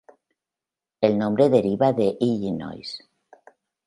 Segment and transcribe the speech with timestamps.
[1.09, 2.95] El nombre deriva de Illinois.